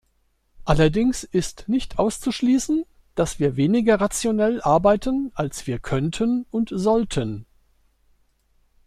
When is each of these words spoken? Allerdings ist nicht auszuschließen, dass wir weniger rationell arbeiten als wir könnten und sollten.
Allerdings 0.65 1.23
ist 1.23 1.65
nicht 1.69 1.99
auszuschließen, 1.99 2.85
dass 3.13 3.37
wir 3.37 3.55
weniger 3.55 4.01
rationell 4.01 4.59
arbeiten 4.59 5.31
als 5.35 5.67
wir 5.67 5.77
könnten 5.77 6.47
und 6.49 6.69
sollten. 6.73 7.45